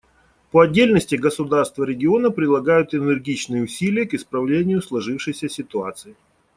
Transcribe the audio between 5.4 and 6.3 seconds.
ситуации.